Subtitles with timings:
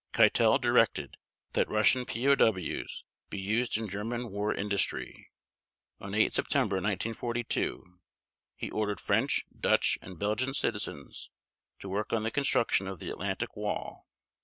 [0.13, 1.15] Keitel directed
[1.53, 5.29] that Russian POW's be used in German war industry.
[5.99, 7.99] On 8 September 1942
[8.55, 11.29] he ordered French, Dutch, and Belgian citizens
[11.77, 14.07] to work on the construction of the Atlantic Wall.